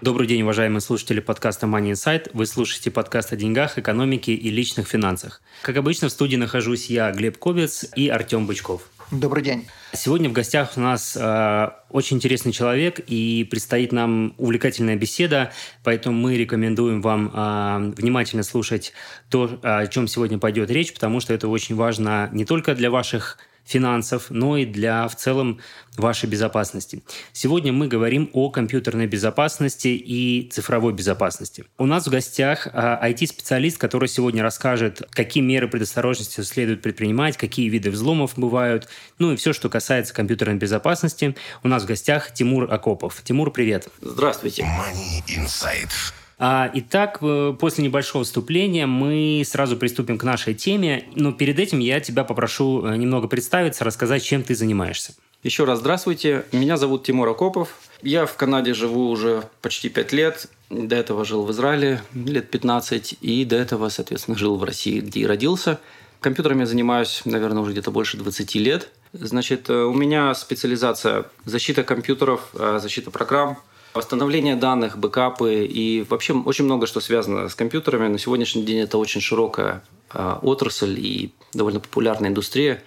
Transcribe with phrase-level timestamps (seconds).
[0.00, 2.30] Добрый день, уважаемые слушатели подкаста Money Insight.
[2.32, 5.42] Вы слушаете подкаст о деньгах, экономике и личных финансах.
[5.62, 8.82] Как обычно, в студии нахожусь я, Глеб Ковец и Артем Бычков.
[9.10, 9.66] Добрый день.
[9.92, 15.50] Сегодня в гостях у нас э, очень интересный человек, и предстоит нам увлекательная беседа,
[15.82, 18.92] поэтому мы рекомендуем вам э, внимательно слушать
[19.30, 23.38] то, о чем сегодня пойдет речь, потому что это очень важно не только для ваших
[23.68, 25.60] финансов, но и для в целом
[25.96, 27.02] вашей безопасности.
[27.32, 31.64] Сегодня мы говорим о компьютерной безопасности и цифровой безопасности.
[31.76, 37.68] У нас в гостях IT-специалист, а, который сегодня расскажет, какие меры предосторожности следует предпринимать, какие
[37.68, 38.88] виды взломов бывают,
[39.18, 41.36] ну и все, что касается компьютерной безопасности.
[41.62, 43.22] У нас в гостях Тимур Акопов.
[43.22, 43.88] Тимур, привет.
[44.00, 44.62] Здравствуйте.
[44.62, 46.17] Money Inside.
[46.40, 51.04] А, итак, э, после небольшого вступления мы сразу приступим к нашей теме.
[51.16, 55.14] Но перед этим я тебя попрошу э, немного представиться, рассказать, чем ты занимаешься.
[55.42, 56.44] Еще раз здравствуйте.
[56.52, 57.74] Меня зовут Тимур Акопов.
[58.02, 60.46] Я в Канаде живу уже почти 5 лет.
[60.70, 63.16] До этого жил в Израиле лет 15.
[63.20, 65.80] И до этого, соответственно, жил в России, где и родился.
[66.20, 68.90] Компьютерами я занимаюсь, наверное, уже где-то больше 20 лет.
[69.12, 73.58] Значит, э, у меня специализация защита компьютеров, защита программ,
[73.98, 78.06] Восстановление данных, бэкапы и вообще очень много что связано с компьютерами.
[78.06, 82.80] На сегодняшний день это очень широкая а, отрасль и довольно популярная индустрия.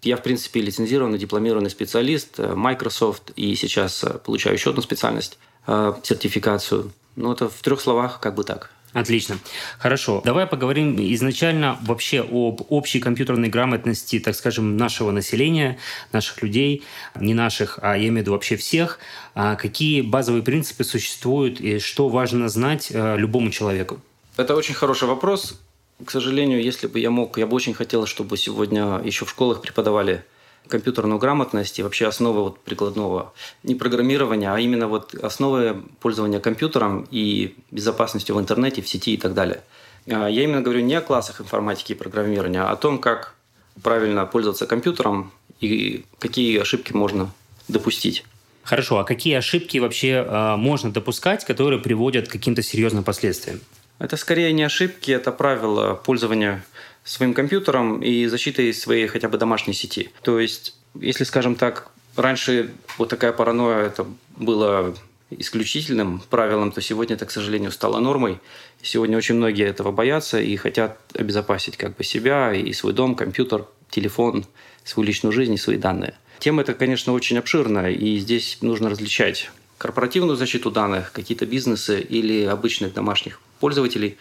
[0.00, 5.38] Я, в принципе, лицензированный, дипломированный специалист э, Microsoft и сейчас э, получаю еще одну специальность,
[5.66, 6.92] э, сертификацию.
[7.14, 8.70] Ну, это в трех словах как бы так.
[8.94, 9.38] Отлично.
[9.78, 10.22] Хорошо.
[10.24, 15.78] Давай поговорим изначально вообще об общей компьютерной грамотности, так скажем, нашего населения,
[16.12, 16.84] наших людей,
[17.18, 19.00] не наших, а я имею в виду вообще всех.
[19.34, 24.00] А какие базовые принципы существуют и что важно знать э, любому человеку?
[24.36, 25.60] Это очень хороший вопрос.
[26.04, 29.60] К сожалению, если бы я мог, я бы очень хотел, чтобы сегодня еще в школах
[29.60, 30.24] преподавали
[30.68, 33.32] компьютерную грамотность и вообще основы вот прикладного
[33.62, 39.16] не программирования, а именно вот основы пользования компьютером и безопасностью в интернете, в сети и
[39.16, 39.62] так далее.
[40.06, 43.34] А, я именно говорю не о классах информатики и программирования, а о том, как
[43.82, 47.30] правильно пользоваться компьютером и какие ошибки можно
[47.68, 48.24] допустить.
[48.62, 53.60] Хорошо, а какие ошибки вообще э, можно допускать, которые приводят к каким-то серьезным последствиям?
[53.98, 56.64] Это скорее не ошибки, это правила пользования
[57.04, 60.10] своим компьютером и защитой своей хотя бы домашней сети.
[60.22, 64.06] То есть, если, скажем так, раньше вот такая паранойя это
[64.36, 64.96] было
[65.30, 68.38] исключительным правилом, то сегодня это, к сожалению, стало нормой.
[68.82, 73.66] Сегодня очень многие этого боятся и хотят обезопасить как бы себя и свой дом, компьютер,
[73.90, 74.44] телефон,
[74.84, 76.14] свою личную жизнь и свои данные.
[76.38, 82.44] Тема эта, конечно, очень обширная, и здесь нужно различать корпоративную защиту данных, какие-то бизнесы или
[82.44, 84.18] обычных домашних пользователей.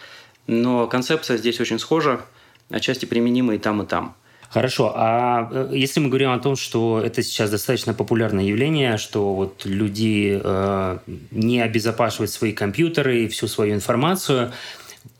[0.47, 2.25] Но концепция здесь очень схожа
[2.69, 4.15] отчасти применимы и там, и там.
[4.53, 9.33] Хорошо, а э, если мы говорим о том, что это сейчас достаточно популярное явление, что
[9.33, 10.97] вот люди э,
[11.31, 14.51] не обезопасивают свои компьютеры и всю свою информацию,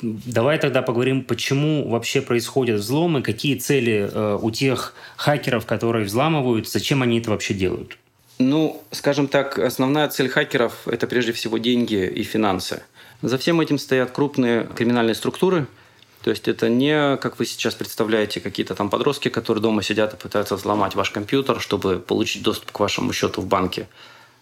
[0.02, 6.70] давай тогда поговорим, почему вообще происходят взломы, какие цели э, у тех хакеров, которые взламывают,
[6.70, 7.98] зачем они это вообще делают?
[8.38, 12.84] Ну, скажем так, основная цель хакеров– это прежде всего деньги и финансы.
[13.24, 15.66] За всем этим стоят крупные криминальные структуры–
[16.24, 20.18] то есть это не, как вы сейчас представляете, какие-то там подростки, которые дома сидят и
[20.18, 23.88] пытаются взломать ваш компьютер, чтобы получить доступ к вашему счету в банке.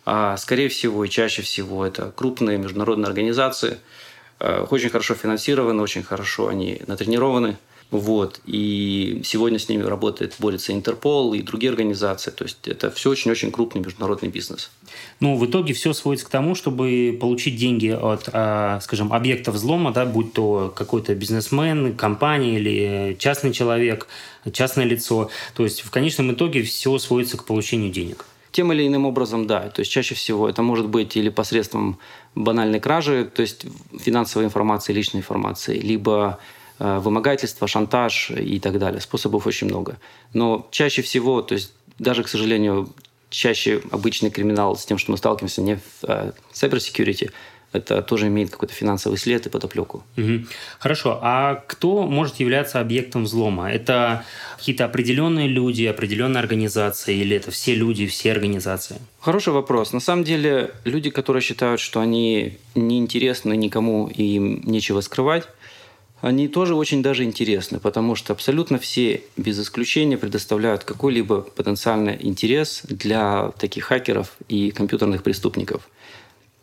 [0.05, 3.79] А скорее всего и чаще всего это крупные международные организации,
[4.39, 7.57] э, очень хорошо финансированы, очень хорошо они натренированы–
[7.91, 8.39] вот.
[8.45, 12.31] И сегодня с ними работает, борется Интерпол и другие организации.
[12.31, 14.71] То есть это все очень-очень крупный международный бизнес.
[15.19, 19.91] Ну, в итоге все сводится к тому, чтобы получить деньги от, а, скажем, объекта взлома,
[19.91, 24.07] да, будь то какой-то бизнесмен, компания или частный человек,
[24.53, 25.29] частное лицо.
[25.53, 28.25] То есть в конечном итоге все сводится к получению денег.
[28.53, 29.69] Тем или иным образом, да.
[29.69, 31.99] То есть чаще всего это может быть или посредством
[32.35, 33.65] банальной кражи, то есть
[33.99, 36.39] финансовой информации, личной информации, либо
[36.81, 39.01] вымогательство, шантаж и так далее.
[39.01, 39.97] Способов очень много.
[40.33, 42.89] Но чаще всего, то есть даже, к сожалению,
[43.29, 47.31] чаще обычный криминал с тем, что мы сталкиваемся не в э, cyber security,
[47.73, 50.03] это тоже имеет какой-то финансовый след и подоплеку.
[50.17, 50.45] Угу.
[50.79, 51.19] Хорошо.
[51.21, 53.71] А кто может являться объектом взлома?
[53.71, 54.25] Это
[54.57, 58.97] какие-то определенные люди, определенные организации, или это все люди, все организации?
[59.21, 59.93] Хороший вопрос.
[59.93, 65.47] На самом деле, люди, которые считают, что они неинтересны никому и им нечего скрывать,
[66.21, 72.81] они тоже очень даже интересны, потому что абсолютно все, без исключения, предоставляют какой-либо потенциальный интерес
[72.83, 75.89] для таких хакеров и компьютерных преступников–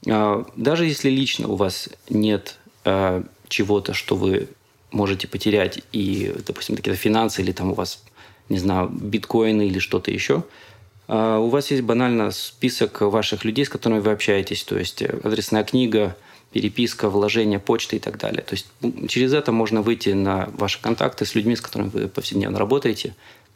[0.06, 4.49] а, даже если лично у вас нет а, чего-то, что вы
[4.90, 8.02] можете потерять, и, допустим, какие-то финансы, или там у вас,
[8.49, 10.44] не знаю, биткоины или что-то еще,
[11.08, 15.64] а, у вас есть банально список ваших людей, с которыми вы общаетесь, то есть адресная
[15.64, 16.16] книга,
[16.52, 18.42] переписка, вложение, почта и так далее.
[18.42, 18.66] То есть
[19.08, 23.14] через это можно выйти на ваши контакты с людьми, с которыми вы повседневно работаете,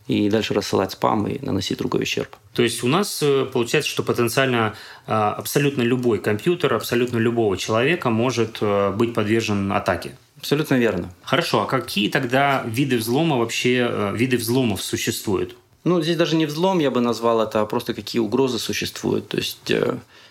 [0.09, 2.37] и дальше рассылать спам и наносить другой ущерб.
[2.55, 4.75] То есть у нас э, получается, что потенциально
[5.07, 10.17] а, абсолютно любой компьютер, абсолютно любого человека может э, быть подвержен атаке.
[10.37, 11.13] Абсолютно верно.
[11.23, 15.57] Хорошо, а какие тогда виды взлома вообще, э, виды взломов существуют?
[15.85, 19.29] Ну, здесь даже не взлом, я бы назвал это, а просто какие угрозы существуют.
[19.29, 19.73] То есть,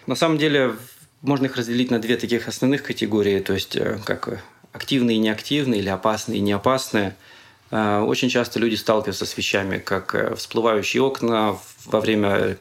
[0.07, 0.75] на самом деле,
[1.21, 5.89] можно их разделить на две таких основных категории, то есть, как активные и неактивные, или
[5.89, 7.15] опасные и неопасные–
[7.71, 12.57] Э, очень часто люди сталкиваются с вещами, как э, всплывающие окна во время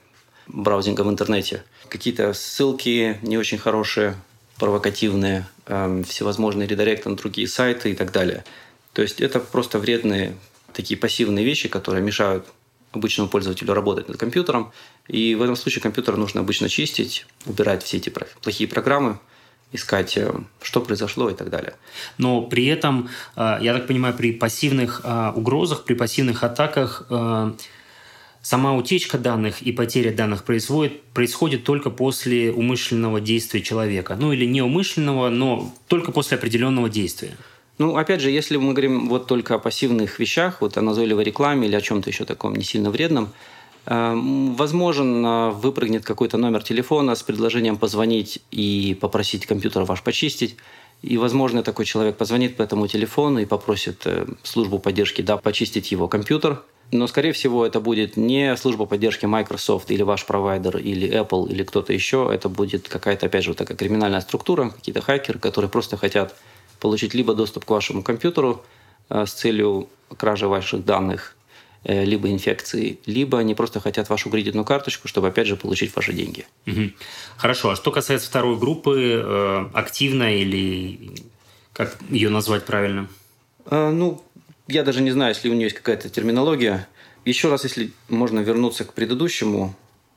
[0.46, 4.16] браузинга в интернете, какие-то ссылки не очень хорошие,
[4.58, 8.44] провокативные, всевозможные редиректы на другие сайты и так далее.
[8.92, 10.36] То есть это просто вредные
[10.74, 12.46] такие пассивные вещи, которые мешают
[12.92, 14.72] обычному пользователю работать над компьютером.
[15.08, 19.18] И в этом случае компьютер нужно обычно чистить, убирать все эти плохие программы,
[19.72, 20.32] искать, э,
[20.62, 21.74] что произошло и так далее.
[22.18, 27.06] Но при этом, э, я так понимаю, при пассивных э, угрозах, при пассивных атаках
[28.42, 34.16] сама утечка данных и потеря данных происходит, происходит только после умышленного действия человека.
[34.18, 37.36] Ну или неумышленного, но только после определенного действия.
[37.80, 41.66] Ну, опять же, если мы говорим вот только о пассивных вещах, вот о назойливой рекламе
[41.66, 43.30] или о чем-то еще таком не сильно вредном,
[43.86, 50.56] Эм, возможно, выпрыгнет какой-то номер телефона с предложением позвонить и попросить компьютер ваш почистить.
[51.02, 55.92] И, возможно, такой человек позвонит по этому телефону и попросит э, службу поддержки да, почистить
[55.92, 56.62] его компьютер.
[56.92, 61.62] Но, скорее всего, это будет не служба поддержки Microsoft или ваш провайдер, или Apple, или
[61.62, 62.30] кто-то еще.
[62.32, 66.34] Это будет какая-то, опять же, такая криминальная структура, какие-то хакеры, которые просто хотят
[66.80, 68.64] получить либо доступ к вашему компьютеру
[69.08, 71.36] э, с целью кражи ваших данных,
[71.82, 76.12] Э, либо инфекции, либо они просто хотят вашу кредитную карточку, чтобы опять же получить ваши
[76.12, 76.44] деньги.
[76.66, 76.90] Угу.
[77.38, 77.70] Хорошо.
[77.70, 81.14] А что касается второй группы, э, активная или
[81.72, 83.08] как ее назвать правильно?
[83.64, 84.22] А, ну,
[84.68, 86.86] я даже не знаю, если у нее есть какая-то терминология.
[87.24, 89.74] Еще раз, если можно вернуться к предыдущему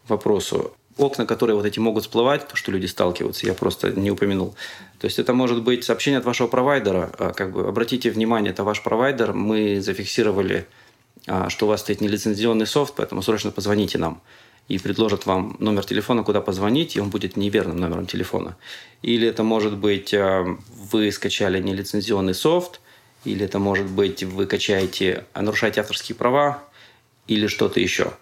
[0.10, 4.56] вопросу, окна, которые вот эти могут всплывать, то, что люди сталкиваются, я просто не упомянул.
[5.00, 7.12] То есть это может быть сообщение от вашего провайдера.
[7.18, 10.68] А, как бы обратите внимание, это ваш провайдер, мы зафиксировали
[11.28, 14.22] а, что у вас стоит нелицензионный софт, поэтому срочно позвоните нам.
[14.68, 18.56] И предложат вам номер телефона, куда позвонить, и он будет неверным номером телефона.
[19.02, 20.46] Или это может быть, а,
[20.92, 22.82] вы скачали нелицензионный софт,
[23.26, 26.64] или это может быть, вы качаете, нарушаете авторские права,
[27.28, 28.14] или что-то еще.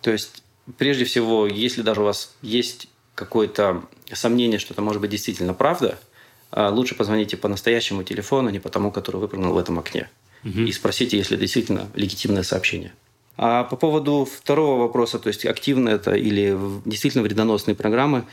[0.00, 0.39] То есть,
[0.78, 5.98] прежде всего, если даже у вас есть какое-то сомнение, что это может быть действительно правда,
[6.52, 10.08] лучше позвоните по настоящему телефону, не по тому, который выпрыгнул в этом окне
[10.44, 10.60] угу.
[10.60, 12.92] и спросите, если действительно легитимное сообщение.
[13.36, 18.24] А по поводу второго вопроса, то есть активно это или действительно вредоносные программы,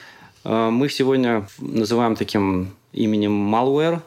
[0.43, 4.01] э, мы сегодня называем таким именем malware.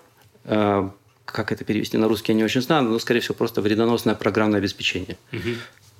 [1.25, 4.59] Как это перевести на русский, я не очень знаю, но, скорее всего, просто вредоносное программное
[4.59, 5.17] обеспечение.
[5.33, 5.51] Угу.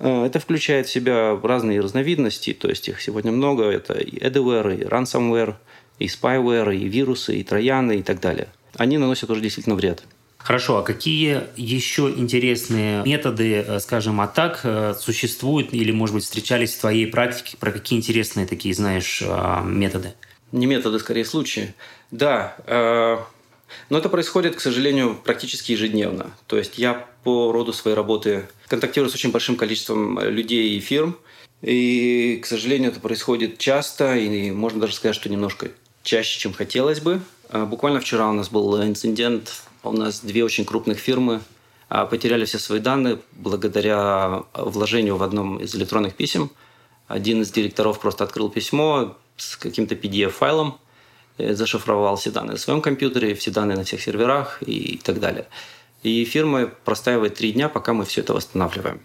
[0.01, 3.65] Это включает в себя разные разновидности, то есть их сегодня много.
[3.65, 5.55] Это и adware, и ransomware,
[5.99, 8.47] и spyware, и вирусы, и трояны и так далее.
[8.75, 10.03] Они наносят уже действительно вред.
[10.43, 16.73] Хорошо, а какие еще интересные методы, э, скажем, атак э, существуют или, может быть, встречались
[16.73, 17.57] в твоей практике?
[17.57, 20.13] Про какие интересные такие, знаешь, э, методы?
[20.51, 21.73] Не методы, скорее случаи.
[22.09, 22.57] Да,
[23.89, 26.31] но это происходит, к сожалению, практически ежедневно.
[26.47, 31.17] То есть я по роду своей работы контактирую с очень большим количеством людей и фирм,
[31.61, 35.69] и, к сожалению, это происходит часто, и можно даже сказать, что немножко
[36.03, 37.21] чаще, чем хотелось бы.
[37.51, 41.41] Буквально вчера у нас был инцидент у нас две очень крупных фирмы
[41.89, 46.51] а, потеряли все свои данные благодаря вложению в одном из электронных писем.
[47.07, 50.90] Один из директоров просто открыл письмо с каким-то PDF-файлом, э,
[51.37, 55.47] зашифровал все данные на своем компьютере, все данные на всех серверах и так далее.
[56.03, 59.01] И фирма простаивает три дня, пока мы все это восстанавливаем.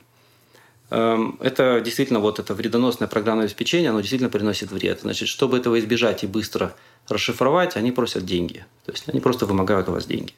[0.91, 5.01] Эм, это действительно вот это вредоносное программное обеспечение, оно действительно приносит вред.
[5.03, 6.75] Значит, чтобы этого избежать и быстро
[7.09, 8.65] расшифровать, они просят деньги.
[8.85, 10.33] То есть они просто вымогают у вас деньги.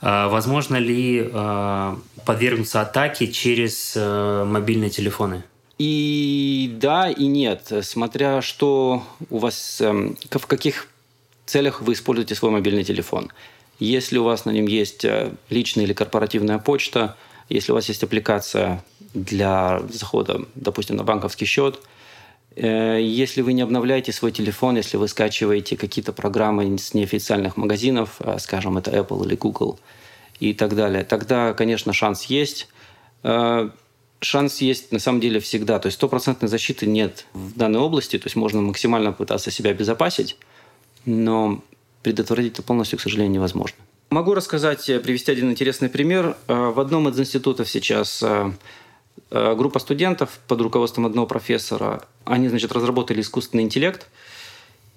[0.00, 5.44] А, возможно ли а, подвергнуться атаке через а, мобильные телефоны?
[5.78, 10.88] И да, и нет, смотря что у вас, эм, в каких
[11.46, 13.32] целях вы используете свой мобильный телефон.
[13.80, 17.16] Если у вас на нем есть э, личная или корпоративная почта,
[17.48, 21.80] если у вас есть аппликация для захода, допустим, на банковский счет,
[22.54, 28.16] э, если вы не обновляете свой телефон, если вы скачиваете какие-то программы с неофициальных магазинов,
[28.20, 29.80] э, скажем, это Apple или Google
[30.38, 32.68] и так далее, тогда, конечно, шанс есть
[34.24, 35.78] шанс есть на самом деле всегда.
[35.78, 38.18] То есть стопроцентной защиты нет в данной области.
[38.18, 40.36] То есть можно максимально пытаться себя обезопасить,
[41.04, 41.62] но
[42.02, 43.76] предотвратить это полностью, к сожалению, невозможно.
[44.10, 46.36] Могу рассказать, э, привести один интересный пример.
[46.46, 48.52] Э, в одном из институтов сейчас э,
[49.30, 54.06] группа студентов под руководством одного профессора, они, значит, разработали искусственный интеллект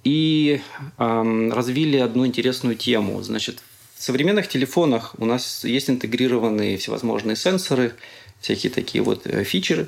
[0.03, 0.61] и
[0.97, 3.21] эм, развили одну интересную тему.
[3.23, 3.63] Значит,
[3.95, 7.93] в современных телефонах у нас есть интегрированные всевозможные сенсоры–
[8.41, 9.87] всякие такие вот э, фичеры.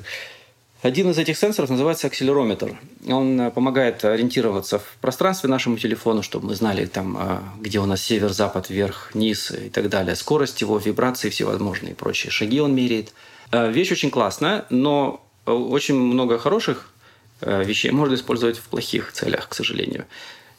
[0.82, 2.78] Один из этих сенсоров называется акселерометр.
[3.06, 7.86] Он э, помогает ориентироваться в пространстве нашему телефону, чтобы мы знали, там, э, где у
[7.86, 10.16] нас север, запад, вверх, низ и так далее.
[10.16, 13.12] Скорость его, вибрации всевозможные и прочие шаги он меряет.
[13.52, 16.92] Вещь очень классная, но очень много хороших
[17.40, 20.04] вещей можно использовать в плохих целях, к сожалению.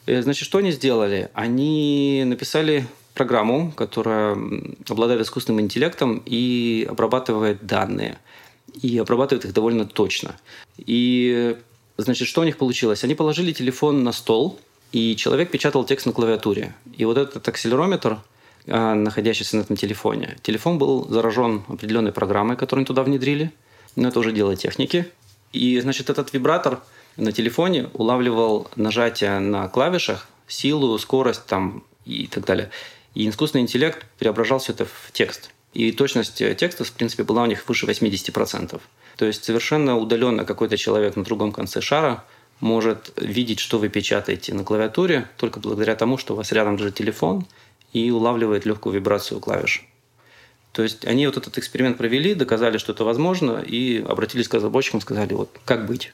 [0.06, 1.30] Значит, что они сделали?
[1.32, 4.36] Они написали программу, которая
[4.88, 8.18] обладает искусственным интеллектом и обрабатывает данные.
[8.80, 10.36] И обрабатывает их довольно точно.
[10.78, 11.56] И,
[11.98, 13.04] значит, что у них получилось?
[13.04, 14.58] Они положили телефон на стол,
[14.92, 16.74] и человек печатал текст на клавиатуре.
[16.96, 18.18] И вот этот акселерометр,
[18.66, 23.52] а, находящийся на этом телефоне, телефон был заражен определенной программой, которую они туда внедрили.
[23.96, 25.06] Но это уже дело техники.
[25.52, 26.80] И, значит, этот вибратор
[27.16, 32.70] на телефоне улавливал нажатие на клавишах, силу, скорость там, и так далее.
[33.14, 35.50] И искусственный интеллект преображал все это в текст.
[35.74, 38.80] И точность текста, в принципе, была у них выше 80%.
[39.16, 42.24] То есть совершенно удаленно какой-то человек на другом конце шара
[42.60, 46.94] может видеть, что вы печатаете на клавиатуре, только благодаря тому, что у вас рядом лежит
[46.94, 47.46] телефон
[47.92, 49.86] и улавливает легкую вибрацию клавиш.
[50.72, 55.00] То есть они вот этот эксперимент провели, доказали, что это возможно, и обратились к разработчикам,
[55.00, 56.12] сказали, вот как быть,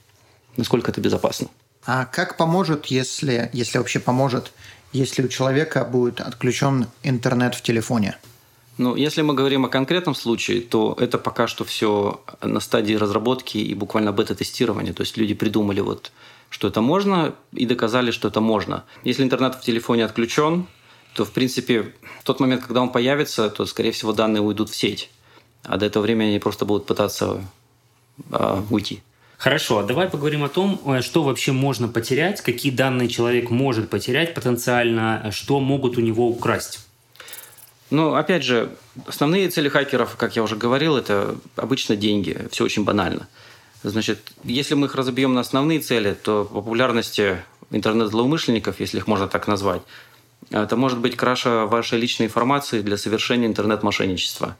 [0.56, 1.48] насколько это безопасно.
[1.84, 4.52] А как поможет, если, если вообще поможет
[4.92, 8.16] если у человека будет отключен интернет в телефоне?
[8.78, 13.58] Ну, если мы говорим о конкретном случае, то это пока что все на стадии разработки
[13.58, 14.92] и буквально бета-тестирования.
[14.92, 16.12] То есть люди придумали вот,
[16.48, 18.84] что это можно, и доказали, что это можно.
[19.02, 20.66] Если интернет в телефоне отключен,
[21.14, 24.76] то, в принципе, в тот момент, когда он появится, то, скорее всего, данные уйдут в
[24.76, 25.10] сеть.
[25.64, 27.44] А до этого времени они просто будут пытаться
[28.30, 29.02] э, уйти.
[29.38, 33.88] Хорошо, а давай поговорим о том, э, что вообще можно потерять, какие данные человек может
[33.88, 36.80] потерять потенциально, э, что могут у него украсть.
[37.90, 38.76] Ну, опять же,
[39.06, 42.36] основные цели хакеров, как я уже говорил, это обычно деньги.
[42.50, 43.28] Все очень банально.
[43.84, 47.36] Значит, если мы их разобьем на основные цели, то по популярности
[47.70, 49.82] интернет-злоумышленников, если их можно так назвать,
[50.50, 54.56] это может быть краша вашей личной информации для совершения интернет-мошенничества.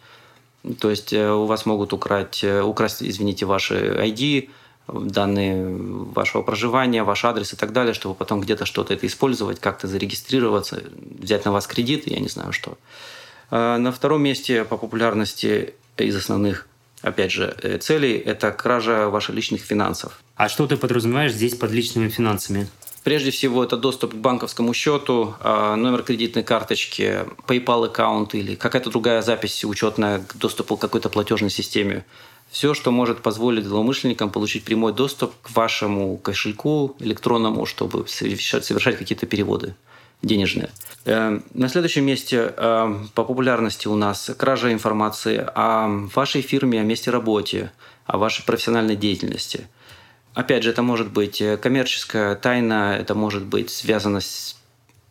[0.79, 4.51] То есть э, у вас могут украть, украсть, извините, ваши ID,
[4.89, 5.77] данные
[6.15, 10.83] вашего проживания, ваш адрес и так далее, чтобы потом где-то что-то это использовать, как-то зарегистрироваться,
[11.19, 12.79] взять на вас кредит, я не знаю что.
[13.51, 16.67] А на втором месте по популярности из основных,
[17.03, 20.21] опять же, э, целей– это кража ваших личных финансов.
[20.37, 22.69] А что ты подразумеваешь здесь под личными финансами?
[23.05, 28.91] Прежде всего, это доступ к банковскому счету, а, номер кредитной карточки, PayPal аккаунт или какая-то
[28.91, 32.05] другая запись учетная к доступу к какой-то платежной системе
[32.51, 39.27] все, что может позволить злоумышленникам получить прямой доступ к вашему кошельку электронному, чтобы совершать какие-то
[39.27, 39.75] переводы
[40.23, 40.71] денежные.
[41.05, 46.85] Эм, на следующем месте эм, по популярности у нас кража информации о вашей фирме, о
[46.85, 47.71] месте работы,
[48.07, 49.69] о вашей профессиональной деятельности.
[50.35, 54.57] Опять же, это может быть э, коммерческая тайна, это может быть связано с,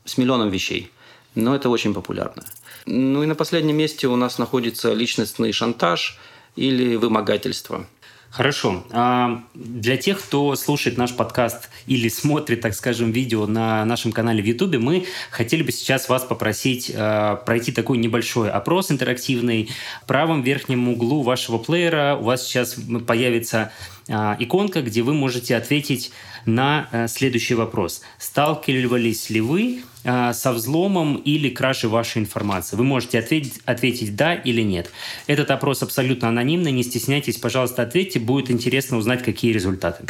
[0.03, 0.91] с миллионом вещей,
[1.36, 2.44] но это очень популярно.
[2.86, 6.17] Ну и на последнем месте у нас находится личностный шантаж–
[6.57, 7.87] или вымогательство.
[8.29, 8.83] Хорошо.
[8.91, 14.43] А для тех, кто слушает наш подкаст или смотрит, так скажем, видео на нашем канале
[14.43, 19.71] в Ютубе, мы хотели бы сейчас вас попросить э, пройти такой небольшой опрос интерактивный.
[20.03, 22.75] В правом верхнем углу вашего плеера у вас сейчас
[23.07, 23.71] появится
[24.09, 26.11] а, иконка, где вы можете ответить
[26.45, 28.01] на а, следующий вопрос.
[28.19, 32.75] Сталкивались ли вы а, со взломом или кражей вашей информации?
[32.77, 34.89] Вы можете ответить, ответить «да» или «нет».
[35.27, 40.05] Этот опрос абсолютно анонимный, не стесняйтесь, пожалуйста, ответьте, будет интересно узнать, какие результаты.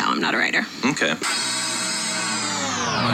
[0.00, 0.64] No, I'm not a writer.
[0.84, 1.16] Okay.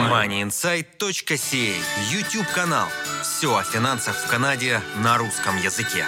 [0.09, 1.75] MoneyInsight.ca
[2.11, 2.87] YouTube-канал.
[3.21, 6.05] Все о финансах в Канаде на русском языке.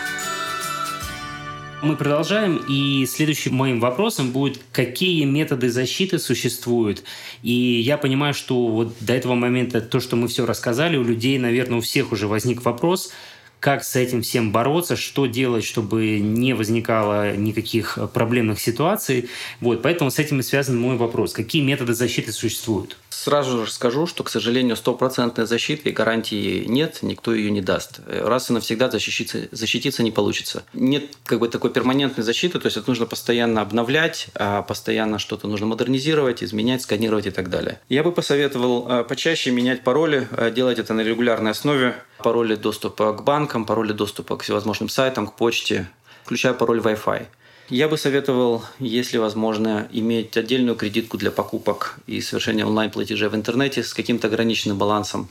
[1.83, 7.03] Мы продолжаем, и следующим моим вопросом будет, какие методы защиты существуют.
[7.41, 11.39] И я понимаю, что вот до этого момента то, что мы все рассказали, у людей,
[11.39, 13.11] наверное, у всех уже возник вопрос,
[13.59, 19.29] как с этим всем бороться, что делать, чтобы не возникало никаких проблемных ситуаций.
[19.59, 21.33] Вот, поэтому с этим и связан мой вопрос.
[21.33, 22.97] Какие методы защиты существуют?
[23.11, 27.99] Сразу же скажу, что, к сожалению, стопроцентной защиты и гарантии нет, никто ее не даст.
[28.07, 30.63] Раз и навсегда защититься, защититься не получится.
[30.73, 35.47] Нет как бы такой перманентной защиты, то есть это нужно постоянно обновлять, а постоянно что-то
[35.47, 37.81] нужно модернизировать, изменять, сканировать и так далее.
[37.89, 41.95] Я бы посоветовал а, почаще менять пароли, а, делать это на регулярной основе.
[42.19, 45.89] Пароли доступа к банкам, пароли доступа к всевозможным сайтам, к почте,
[46.23, 47.27] включая пароль Wi-Fi.
[47.71, 53.81] Я бы советовал, если возможно, иметь отдельную кредитку для покупок и совершения онлайн-платежей в интернете
[53.81, 55.29] с каким-то ограниченным балансом.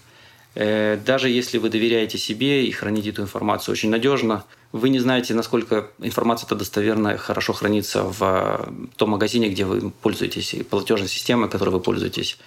[0.54, 5.34] Э, даже если вы доверяете себе и храните эту информацию очень надежно, вы не знаете,
[5.34, 11.50] насколько информация эта достоверная, хорошо хранится в том магазине, где вы пользуетесь, и платежной системой,
[11.50, 12.38] которой вы пользуетесь.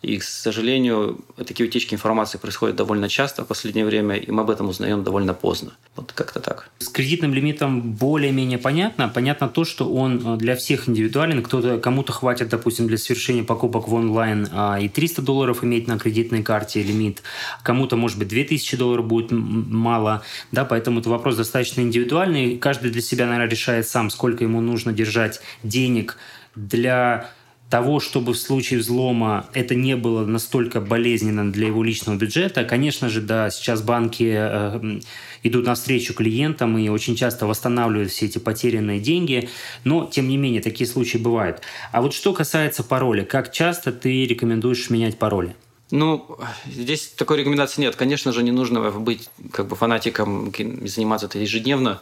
[0.00, 4.50] И, к сожалению, такие утечки информации происходят довольно часто в последнее время, и мы об
[4.50, 5.72] этом узнаем довольно поздно.
[5.96, 6.70] Вот как-то так.
[6.78, 9.08] С кредитным лимитом более-менее понятно.
[9.08, 11.42] Понятно то, что он э, для всех индивидуален.
[11.42, 15.98] Кто-то, кому-то хватит, допустим, для совершения покупок в онлайн а, и 300 долларов иметь на
[15.98, 17.22] кредитной карте лимит.
[17.64, 20.22] Кому-то, может быть, 2000 долларов будет мало.
[20.52, 22.56] Да, поэтому это вопрос достаточно индивидуальный.
[22.56, 26.18] Каждый для себя, наверное, решает сам, сколько ему нужно держать денег
[26.54, 27.30] для
[27.70, 33.08] того, чтобы в случае взлома это не было настолько болезненно для его личного бюджета, конечно
[33.08, 35.00] же, да, сейчас банки э,
[35.42, 39.50] идут навстречу клиентам и очень часто восстанавливают все эти потерянные деньги,
[39.84, 41.60] но, тем не менее, такие случаи бывают.
[41.92, 45.54] А вот что касается пароля, как часто ты рекомендуешь менять пароли?
[45.90, 47.96] Ну, здесь такой рекомендации нет.
[47.96, 50.52] Конечно же, не нужно быть как бы фанатиком,
[50.84, 52.00] заниматься это ежедневно.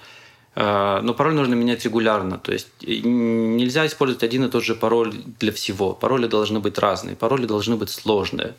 [0.56, 2.38] Э, но пароль нужно менять регулярно.
[2.38, 5.92] То есть нельзя использовать один и тот же пароль для всего.
[5.92, 8.54] Пароли должны быть разные, пароли должны быть сложные.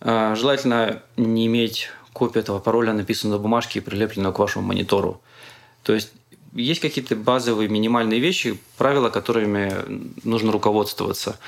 [0.00, 5.20] Э, желательно не иметь копию этого пароля, написанную на бумажке и прилепленную к вашему монитору.
[5.82, 6.10] То есть
[6.54, 9.70] есть какие-то базовые минимальные вещи, правила, которыми
[10.24, 11.38] нужно руководствоваться.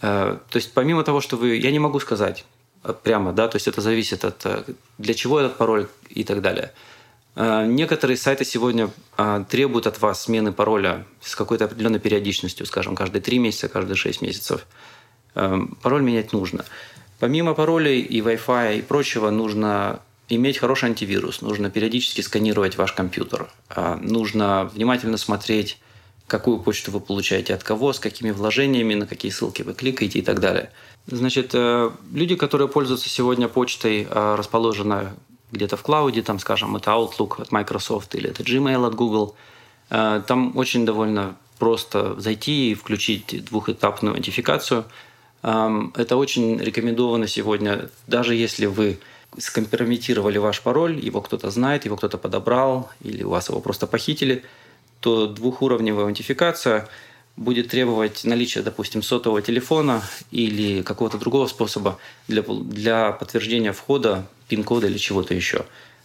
[0.00, 1.56] Э, то есть помимо того, что вы...
[1.56, 2.46] Я не могу сказать
[3.02, 6.72] прямо, да, то есть это зависит от для чего этот пароль и так далее–
[7.36, 13.22] некоторые сайты сегодня э, требуют от вас смены пароля с какой-то определенной периодичностью, скажем, каждые
[13.22, 14.66] 3 месяца, каждые 6 месяцев.
[15.34, 16.64] Э, пароль менять нужно.
[17.18, 23.48] Помимо паролей и Wi-Fi и прочего, нужно иметь хороший антивирус, нужно периодически сканировать ваш компьютер,
[24.00, 25.78] нужно внимательно смотреть,
[26.26, 30.22] какую почту вы получаете от кого, с какими вложениями, на какие ссылки вы кликаете и
[30.22, 30.70] так далее.
[31.06, 35.08] Значит, люди, которые пользуются сегодня почтой, расположенной
[35.54, 39.34] где-то в клауде, там, скажем, это Outlook от Microsoft или это Gmail от Google.
[39.90, 44.84] Э, там очень довольно просто зайти и включить двухэтапную аутентификацию.
[45.42, 48.98] Эм, это очень рекомендовано сегодня, даже если вы
[49.38, 54.44] скомпрометировали ваш пароль, его кто-то знает, его кто-то подобрал, или у вас его просто похитили,
[55.00, 56.88] то двухуровневая аутентификация
[57.36, 64.86] будет требовать наличия, допустим, сотового телефона или какого-то другого способа для, для подтверждения входа пин-кода
[64.86, 65.58] или чего-то еще.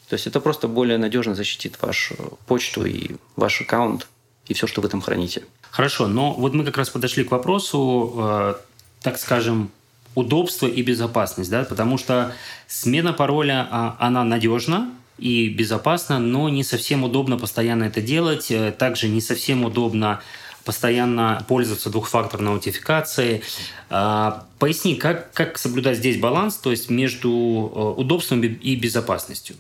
[0.09, 2.15] То есть это просто более надежно защитит вашу
[2.47, 4.07] почту и ваш аккаунт
[4.47, 5.43] и все, что вы там храните.
[5.69, 8.53] Хорошо, но вот мы как раз подошли к вопросу, э,
[9.01, 9.69] так скажем,
[10.15, 12.33] удобства и безопасность, да, потому что
[12.67, 18.51] смена пароля, а, она надежна, и безопасна, но не совсем удобно постоянно это делать.
[18.51, 20.21] Э, также не совсем удобно
[20.69, 23.41] постоянно пользоваться двухфакторной аутентификацией.
[23.89, 29.55] А, поясни, как, как соблюдать здесь баланс, то есть между э, удобством и безопасностью?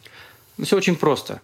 [0.57, 1.41] Ну, все очень просто.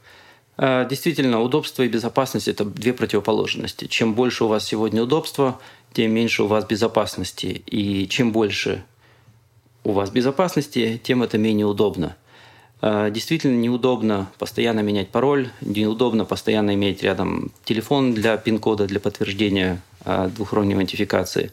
[0.57, 3.85] Э, действительно, удобство и безопасность– это две противоположности.
[3.87, 5.59] Чем больше у вас сегодня удобства,
[5.93, 7.63] тем меньше у вас безопасности.
[7.65, 8.85] И чем больше
[9.83, 12.15] у вас безопасности, тем это менее удобно.
[12.87, 19.81] Э, действительно неудобно постоянно менять пароль, неудобно постоянно иметь рядом телефон для пин-кода, для подтверждения
[20.05, 21.51] э, двухуровневой идентификации.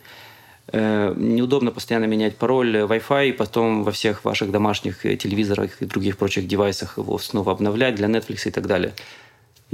[0.72, 6.18] Э, неудобно постоянно менять пароль Wi-Fi и потом во всех ваших домашних телевизорах и других
[6.18, 8.92] прочих девайсах его снова обновлять для Netflix и так далее.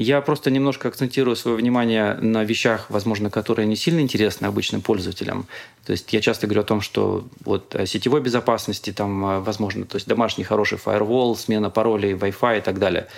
[0.01, 5.49] Я просто немножко акцентирую свое внимание на вещах, возможно, которые не сильно интересны обычным пользователям.
[5.85, 10.07] То есть я часто говорю о том, что вот сетевой безопасности, там, возможно, то есть
[10.07, 13.09] домашний хороший фаервол, смена паролей, Wi-Fi и так далее.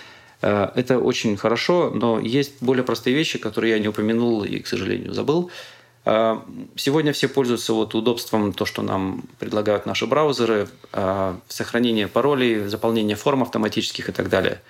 [0.41, 5.13] Это очень хорошо, но есть более простые вещи, которые я не упомянул и, к сожалению,
[5.13, 5.51] забыл.
[6.77, 10.67] Сегодня все пользуются вот удобством, то, что нам предлагают наши браузеры,
[11.47, 14.63] сохранение паролей, заполнение форм автоматических и так далее.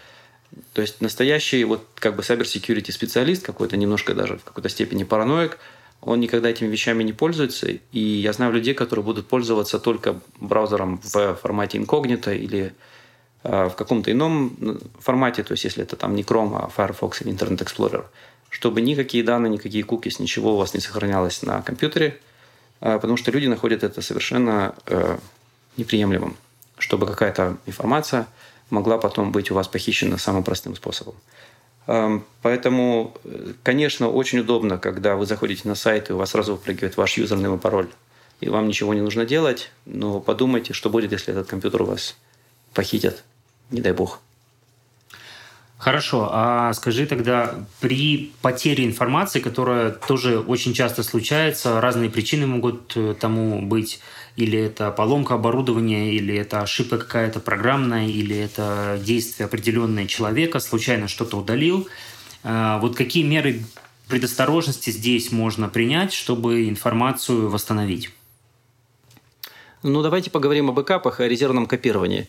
[0.73, 2.45] То есть настоящий вот как бы cyber
[2.93, 5.59] специалист, какой-то немножко даже в какой-то степени параноик,
[6.01, 7.69] он никогда этими вещами не пользуется.
[7.69, 12.73] И я знаю людей, которые будут пользоваться только браузером в формате инкогнито или
[13.43, 17.33] а, в каком-то ином формате, то есть если это там не Chrome, а Firefox или
[17.33, 18.05] Internet Explorer–
[18.51, 22.21] чтобы никакие данные, никакие кукис, ничего у вас не сохранялось на компьютере,
[22.81, 25.19] а, потому что люди находят это совершенно э,
[25.77, 26.37] неприемлемым,
[26.77, 28.27] чтобы какая-то информация
[28.71, 31.15] могла потом быть у вас похищена самым простым способом.
[32.43, 36.97] Поэтому, э, конечно, очень удобно, когда вы заходите на сайт, и у вас сразу выпрыгивает
[36.97, 37.89] ваш юзерный и пароль,
[38.41, 42.17] и вам ничего не нужно делать, но подумайте, что будет, если этот компьютер у вас
[42.75, 43.25] похитят,
[43.71, 44.21] не дай бог.
[45.81, 52.93] Хорошо, а скажи тогда, при потере информации, которая тоже очень часто случается, разные причины могут
[52.97, 54.01] э, тому быть,
[54.37, 61.09] или это поломка оборудования, или это ошибка какая-то программная, или это действие определенное человека, случайно
[61.09, 61.89] что-то удалил.
[62.45, 63.63] А, вот какие меры
[64.07, 68.11] предосторожности здесь можно принять, чтобы информацию восстановить?
[69.83, 72.29] Ну, давайте поговорим о бэкапах и о резервном копировании.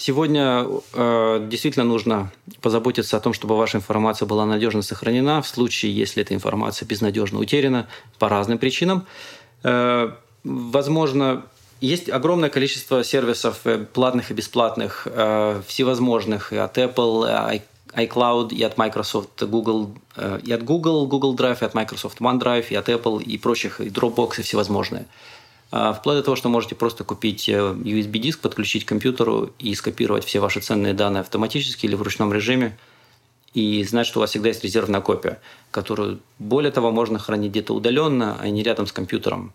[0.00, 2.30] Сегодня э, действительно нужно
[2.60, 7.40] позаботиться о том, чтобы ваша информация была надежно сохранена в случае, если эта информация безнадежно
[7.40, 7.88] утеряна
[8.20, 9.06] по разным причинам.
[9.64, 10.12] Э,
[10.44, 11.42] возможно,
[11.80, 17.60] есть огромное количество сервисов э, платных и бесплатных, э, всевозможных, и от Apple,
[17.92, 22.66] iCloud, и от Microsoft, Google, э, и от Google, Google Drive, и от Microsoft OneDrive,
[22.70, 25.06] и от Apple, и прочих, и Dropbox, и всевозможные.
[25.06, 25.37] А,
[25.70, 30.40] вплоть до того, что можете просто купить э, USB-диск, подключить к компьютеру и скопировать все
[30.40, 32.76] ваши ценные данные автоматически или в ручном режиме,
[33.54, 37.74] и знать, что у вас всегда есть резервная копия, которую, более того, можно хранить где-то
[37.74, 39.52] удаленно, а не рядом с компьютером.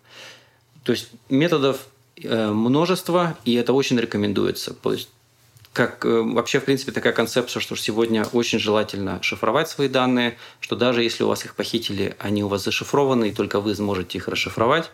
[0.82, 1.86] То есть методов
[2.22, 4.74] э, множество, и это очень рекомендуется.
[4.74, 5.08] То есть
[5.72, 10.76] как э, вообще, в принципе, такая концепция, что сегодня очень желательно шифровать свои данные, что
[10.76, 14.28] даже если у вас их похитили, они у вас зашифрованы, и только вы сможете их
[14.28, 14.90] расшифровать.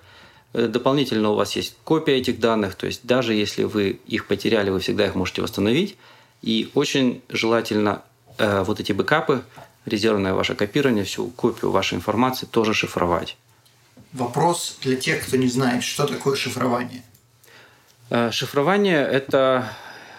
[0.53, 4.71] Э, дополнительно у вас есть копия этих данных, то есть даже если вы их потеряли,
[4.71, 5.97] вы всегда их можете восстановить.
[6.43, 8.03] И очень желательно
[8.39, 9.43] э, вот эти бэкапы,
[9.87, 13.37] резервное ваше копирование, всю копию вашей информации тоже шифровать.
[14.13, 17.03] Вопрос для тех, кто не знает, что такое шифрование.
[18.09, 19.71] Э, шифрование– это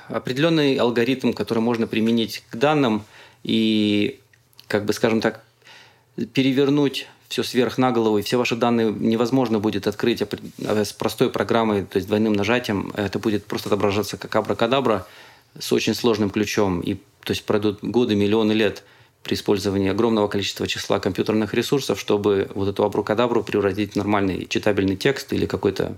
[0.08, 3.04] определенный алгоритм, который можно применить к данным
[3.44, 4.20] и,
[4.68, 5.44] как бы, скажем так,
[6.34, 11.30] перевернуть все сверх на голову, и все ваши данные невозможно будет открыть а с простой
[11.30, 12.92] программой, то есть двойным нажатием.
[12.98, 15.08] Это будет просто отображаться как абракадабра
[15.58, 16.82] с очень сложным ключом.
[16.82, 18.84] И, то есть пройдут годы, миллионы лет
[19.24, 24.98] при использовании огромного количества числа компьютерных ресурсов, чтобы вот эту абракадабру превратить в нормальный читабельный
[24.98, 25.96] текст или какую-то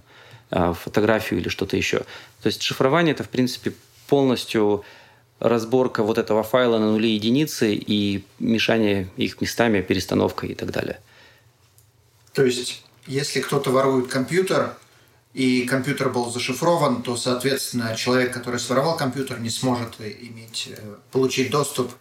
[0.51, 1.99] э, фотографию или что-то еще.
[2.43, 3.73] То есть шифрование– это, в принципе,
[4.07, 4.83] полностью
[5.39, 10.99] разборка вот этого файла на нули единицы и мешание их местами, перестановка и так далее–
[12.33, 14.75] то есть, если кто-то ворует компьютер,
[15.33, 21.49] и компьютер был зашифрован, то, соответственно, человек, который своровал компьютер, не сможет иметь, э, получить
[21.49, 21.91] доступ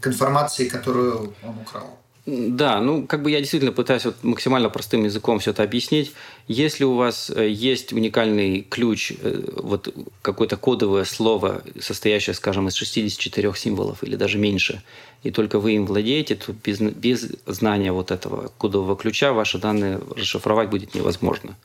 [0.00, 1.98] к информации, которую он украл.
[2.26, 6.12] Да, ну как бы я действительно пытаюсь вот максимально простым языком все это объяснить.
[6.48, 12.74] Если у вас э, есть уникальный ключ, э, вот какое-то кодовое слово, состоящее, скажем, из
[12.74, 14.82] 64 символов или даже меньше,
[15.22, 20.00] и только вы им владеете, то без, без знания вот этого кодового ключа ваши данные
[20.16, 21.56] расшифровать будет невозможно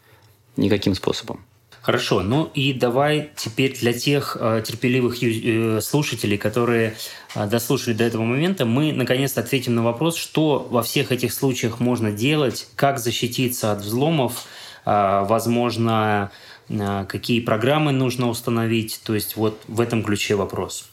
[0.57, 1.43] никаким способом.
[1.81, 6.95] Хорошо, ну и давай теперь для тех э, терпеливых э, слушателей, которые
[7.33, 11.79] э, дослушали до этого момента, мы наконец-то ответим на вопрос, что во всех этих случаях
[11.79, 14.45] можно делать, как защититься от взломов,
[14.85, 16.29] э, возможно,
[16.69, 20.87] э, какие программы нужно установить, то есть вот в этом ключе вопрос.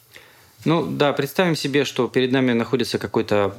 [0.65, 3.55] Ну да, представим себе, что перед нами находится какой-то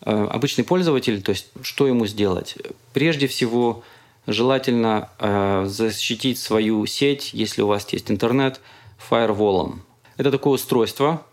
[0.00, 2.56] э, обычный пользователь, то есть что ему сделать?
[2.94, 3.84] Прежде всего,
[4.26, 8.60] желательно э, защитить свою сеть, если у вас есть интернет,
[8.98, 9.82] фаерволом.
[10.16, 11.26] Это такое устройство,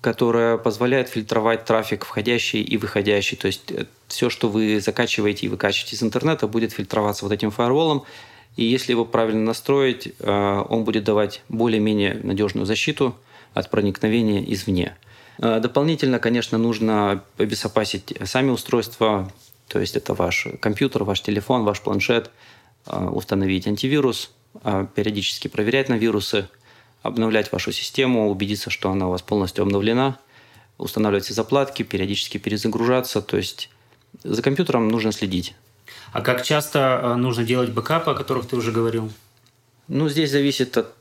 [0.00, 3.36] которое позволяет фильтровать трафик входящий и выходящий.
[3.36, 7.50] То есть э, все, что вы закачиваете и выкачиваете из интернета, будет фильтроваться вот этим
[7.50, 8.04] фаерволом.
[8.56, 13.14] И если его правильно настроить, э, он будет давать более-менее надежную защиту
[13.52, 14.96] от проникновения извне.
[15.38, 19.30] Дополнительно, конечно, нужно обезопасить сами устройства,
[19.68, 22.30] то есть это ваш компьютер, ваш телефон, ваш планшет,
[22.86, 24.30] установить антивирус,
[24.94, 26.48] периодически проверять на вирусы,
[27.02, 30.18] обновлять вашу систему, убедиться, что она у вас полностью обновлена,
[30.78, 33.22] устанавливать все заплатки, периодически перезагружаться.
[33.22, 33.70] То есть
[34.22, 35.54] за компьютером нужно следить.
[36.12, 39.10] А как часто э, нужно делать бэкапы, о которых ты уже говорил?
[39.88, 40.94] Ну, здесь зависит от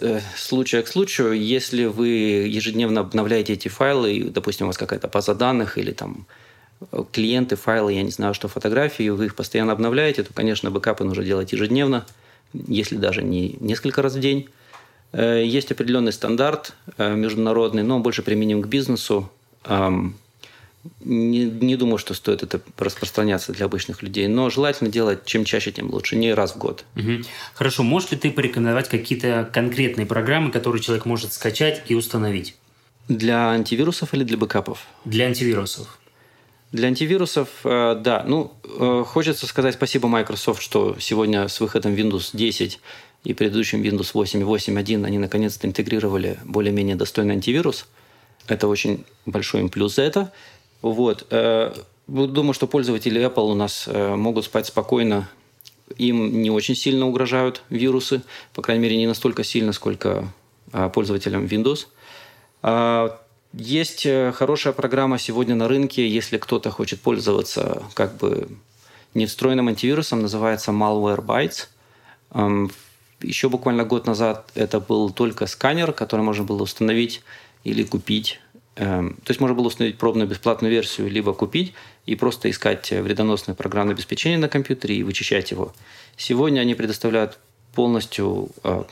[0.00, 1.32] э, случая к случаю.
[1.40, 6.45] Если вы ежедневно обновляете эти файлы, допустим, у вас какая-то база данных или там э,
[7.12, 11.24] клиенты, файлы, я не знаю, что фотографии, вы их постоянно обновляете, то, конечно, бэкапы нужно
[11.24, 12.06] делать ежедневно,
[12.52, 14.48] если даже не несколько раз в день.
[15.12, 19.30] Э, есть определенный стандарт э, международный, но он больше применим к бизнесу.
[21.00, 25.72] Не, не думаю, что стоит это распространяться для обычных людей, но желательно делать чем чаще,
[25.72, 26.84] тем лучше, не раз в год.
[26.94, 27.24] Угу.
[27.54, 32.54] Хорошо, можешь ли ты порекомендовать какие-то конкретные программы, которые человек может скачать и установить?
[33.08, 34.86] Для антивирусов или для бэкапов?
[35.04, 35.98] Для антивирусов.
[36.76, 38.22] Для антивирусов, э, да.
[38.26, 38.52] Ну,
[39.06, 42.80] хочется сказать спасибо Microsoft, что сегодня с выходом Windows 10
[43.24, 47.86] и предыдущим Windows 8 и 8.1 они наконец-то интегрировали более-менее достойный антивирус.
[48.46, 50.32] Это очень большой им плюс за это.
[50.82, 51.26] Вот.
[51.30, 51.72] Э,
[52.06, 55.30] думаю, что пользователи Apple у нас э, могут спать спокойно.
[55.96, 58.20] Им не очень сильно угрожают вирусы,
[58.52, 60.30] по крайней мере, не настолько сильно, сколько
[60.72, 61.86] а, пользователям Windows.
[63.58, 68.50] Есть э, хорошая программа сегодня на рынке, если кто-то хочет пользоваться как бы
[69.14, 71.68] не встроенным антивирусом, называется Malwarebytes.
[72.32, 72.70] Эм,
[73.22, 77.22] еще буквально год назад это был только сканер, который можно было установить
[77.64, 78.40] или купить.
[78.74, 81.72] Эм, то есть можно было установить пробную бесплатную версию, либо купить
[82.04, 85.72] и просто искать вредоносное программное обеспечение на компьютере и вычищать его.
[86.18, 87.38] Сегодня они предоставляют
[87.74, 88.84] полностью э,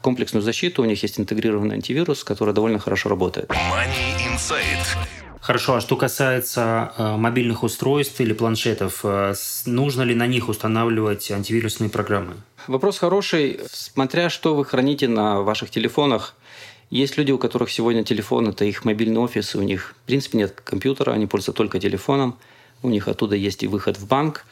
[0.00, 3.50] комплексную защиту, у них есть интегрированный антивирус, который довольно хорошо работает.
[3.50, 5.08] Money Insight.
[5.40, 9.34] Хорошо, а что касается э, мобильных устройств или планшетов, э,
[9.66, 12.34] нужно ли на них устанавливать антивирусные программы?
[12.68, 16.36] Вопрос хороший, смотря что вы храните на ваших телефонах.
[16.90, 20.38] Есть люди, у которых сегодня телефон– это их мобильный офис, и у них, в принципе,
[20.38, 22.38] нет компьютера, они пользуются только телефоном.
[22.82, 24.44] У них оттуда есть и выход в банк,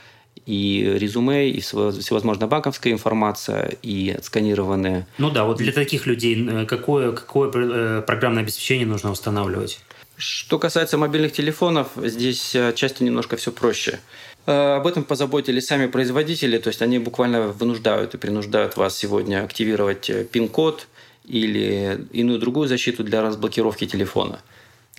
[0.47, 5.07] и резюме, и всевозможная банковская информация, и отсканированные.
[5.19, 9.81] Ну да, вот для таких людей э, какое, какое программное обеспечение нужно устанавливать?
[10.17, 14.01] Что касается мобильных телефонов, здесь э, часто немножко все проще.
[14.45, 19.43] Э, об этом позаботились сами производители, то есть они буквально вынуждают и принуждают вас сегодня
[19.43, 20.89] активировать э, пин-код
[21.25, 24.43] или иную другую защиту для разблокировки телефона,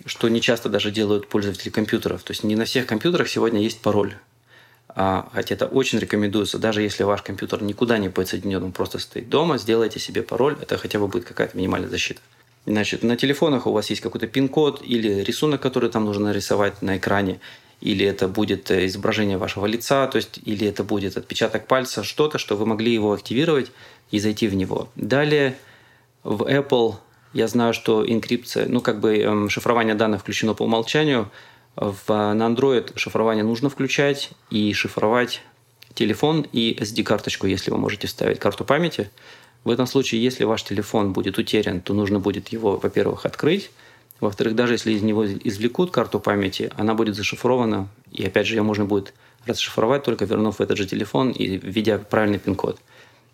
[0.06, 2.24] что не часто даже делают пользователи компьютеров.
[2.24, 4.14] То есть не на всех компьютерах сегодня есть пароль.
[4.88, 9.28] А, хотя это очень рекомендуется, даже если ваш компьютер никуда не подсоединен, он просто стоит
[9.28, 12.20] дома, сделайте себе пароль, это хотя бы будет какая-то минимальная защита.
[12.66, 16.98] Значит, на телефонах у вас есть какой-то пин-код или рисунок, который там нужно нарисовать на
[16.98, 17.40] экране,
[17.80, 22.38] или это будет э, изображение вашего лица, то есть, или это будет отпечаток пальца, что-то,
[22.38, 23.72] что вы могли его активировать
[24.10, 24.88] и зайти в него.
[24.94, 25.56] Далее
[26.22, 26.96] в Apple
[27.32, 31.30] я знаю, что инкрипция, ну как бы эм, шифрование данных включено по умолчанию.
[31.76, 35.42] В, на Android шифрование нужно включать и шифровать
[35.94, 39.10] телефон и SD-карточку, если вы можете вставить карту памяти.
[39.64, 43.70] В этом случае, если ваш телефон будет утерян, то нужно будет его, во-первых, открыть,
[44.22, 48.62] во-вторых, даже если из него извлекут карту памяти, она будет зашифрована, и опять же ее
[48.62, 49.14] можно будет
[49.46, 52.78] расшифровать, только вернув этот же телефон и введя правильный пин-код.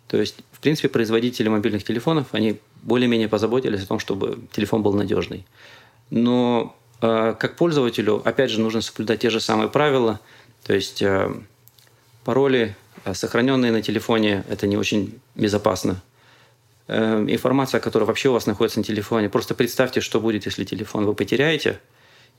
[0.07, 4.93] То есть, в принципе, производители мобильных телефонов, они более-менее позаботились о том, чтобы телефон был
[4.93, 5.45] надежный.
[6.09, 10.19] Но как пользователю, опять же, нужно соблюдать те же самые правила.
[10.63, 11.31] То есть э,
[12.25, 16.01] пароли, э, сохраненные на телефоне, это не очень безопасно.
[16.87, 19.29] Информация, которая вообще у вас находится на телефоне.
[19.29, 21.79] Просто представьте, что будет, если телефон вы потеряете,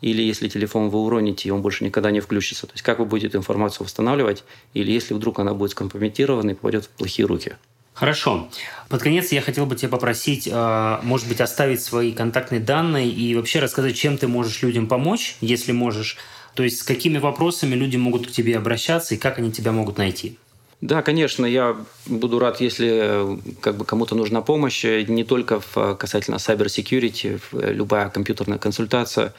[0.00, 2.66] или если телефон вы уроните, и он больше никогда не включится.
[2.66, 4.42] То есть как вы будете информацию восстанавливать,
[4.74, 7.52] или если вдруг она будет скомпрометирована и попадет в плохие руки.
[8.00, 8.48] Хорошо.
[8.88, 13.34] Под конец я хотел бы тебя попросить, э, может быть, оставить свои контактные данные и
[13.34, 16.16] вообще рассказать, чем ты можешь людям помочь, если можешь.
[16.54, 19.98] То есть с какими вопросами люди могут к тебе обращаться и как они тебя могут
[19.98, 20.38] найти.
[20.80, 26.36] Да, конечно, я буду рад, если как бы кому-то нужна помощь, не только в, касательно
[26.36, 29.34] cyber security, любая компьютерная консультация.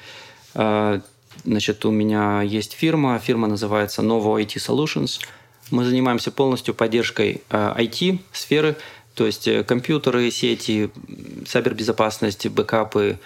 [0.53, 5.19] Значит, у меня есть фирма, фирма называется Novo IT Solutions.
[5.71, 8.81] Мы занимаемся полностью поддержкой IT-сферы, а,
[9.15, 10.89] то есть э, компьютеры, сети,
[11.45, 13.19] cyberbезопасность, бэкапы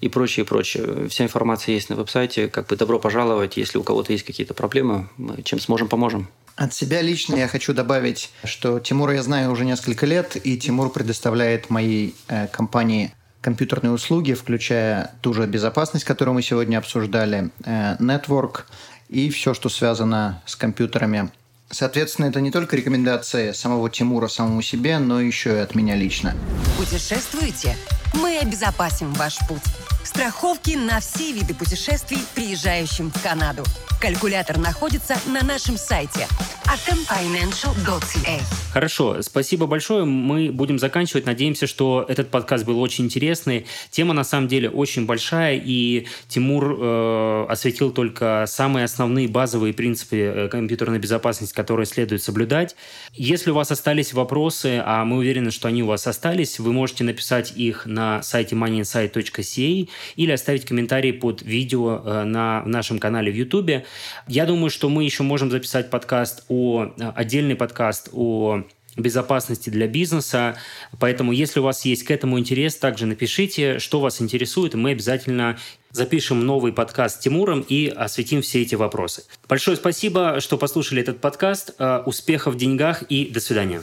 [0.00, 1.08] и прочее, прочее.
[1.08, 2.48] Вся информация есть на веб-сайте.
[2.48, 6.28] Как бы добро пожаловать, если у кого-то есть какие-то проблемы, мы чем сможем, поможем.
[6.56, 10.90] От себя лично я хочу добавить, что Тимура я знаю уже несколько лет, и Тимур
[10.90, 17.96] предоставляет моей э, компании компьютерные услуги, включая ту же безопасность, которую мы сегодня обсуждали, э,
[17.98, 18.62] network
[19.08, 21.30] и все, что связано с компьютерами.
[21.70, 26.34] Соответственно, это не только рекомендации самого Тимура самому себе, но еще и от меня лично.
[26.76, 27.76] Путешествуете?
[28.14, 29.62] Мы обезопасим ваш путь.
[30.02, 33.62] Страховки на все виды путешествий, приезжающим в Канаду.
[34.00, 36.26] Калькулятор находится на нашем сайте
[36.68, 38.40] atomfinancial.ca.
[38.72, 40.04] Хорошо, спасибо большое.
[40.04, 41.24] Мы будем заканчивать.
[41.24, 43.66] Надеемся, что этот подкаст был очень интересный.
[43.90, 50.16] Тема на самом деле очень большая, и Тимур э, осветил только самые основные базовые принципы
[50.16, 52.76] э, компьютерной безопасности, которые следует соблюдать.
[53.14, 57.02] Если у вас остались вопросы, а мы уверены, что они у вас остались, вы можете
[57.02, 63.34] написать их на сайте moneyinsight.ca или оставить комментарий под видео э, на нашем канале в
[63.34, 63.84] YouTube.
[64.28, 68.62] Я думаю, что мы еще можем записать подкаст о отдельный подкаст о
[68.98, 70.56] безопасности для бизнеса.
[70.98, 74.90] Поэтому, если у вас есть к этому интерес, также напишите, что вас интересует, и мы
[74.90, 75.58] обязательно
[75.92, 79.24] запишем новый подкаст с Тимуром и осветим все эти вопросы.
[79.48, 81.74] Большое спасибо, что послушали этот подкаст.
[81.78, 83.82] Э, успехов в деньгах и до свидания.